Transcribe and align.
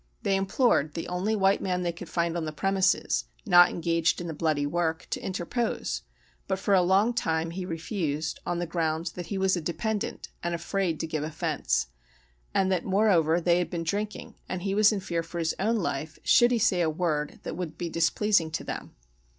They 0.23 0.35
implored 0.35 0.95
the 0.95 1.07
only 1.07 1.35
white 1.35 1.61
man 1.61 1.83
they 1.83 1.91
could 1.91 2.09
find 2.09 2.35
on 2.35 2.45
the 2.45 2.51
premises, 2.51 3.25
not 3.45 3.69
engaged 3.69 4.19
in 4.19 4.25
the 4.25 4.33
bloody 4.33 4.65
work, 4.65 5.05
to 5.11 5.23
interpose; 5.23 6.01
but 6.47 6.57
for 6.57 6.73
a 6.73 6.81
long 6.81 7.13
time 7.13 7.51
he 7.51 7.67
refused, 7.67 8.39
on 8.43 8.57
the 8.57 8.65
ground 8.65 9.11
that 9.13 9.27
he 9.27 9.37
was 9.37 9.55
a 9.55 9.61
dependent, 9.61 10.29
and 10.41 10.53
was 10.55 10.61
afraid 10.63 10.99
to 11.01 11.05
give 11.05 11.21
offence; 11.23 11.85
and 12.51 12.71
that, 12.71 12.83
moreover, 12.83 13.39
they 13.39 13.59
had 13.59 13.69
been 13.69 13.83
drinking, 13.83 14.33
and 14.49 14.63
he 14.63 14.73
was 14.73 14.91
in 14.91 15.01
fear 15.01 15.21
for 15.21 15.37
his 15.37 15.53
own 15.59 15.75
life, 15.75 16.17
should 16.23 16.49
he 16.49 16.57
say 16.57 16.81
a 16.81 16.89
word 16.89 17.39
that 17.43 17.55
would 17.55 17.77
be 17.77 17.87
displeasing 17.87 18.49
to 18.49 18.63
them. 18.63 18.95